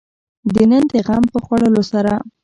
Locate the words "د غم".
0.93-1.23